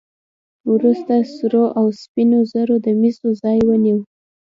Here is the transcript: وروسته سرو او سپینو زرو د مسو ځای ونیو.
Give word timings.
وروسته 0.73 1.13
سرو 1.35 1.63
او 1.77 1.85
سپینو 2.01 2.39
زرو 2.51 2.75
د 2.85 2.87
مسو 3.01 3.27
ځای 3.41 3.59
ونیو. 3.65 3.99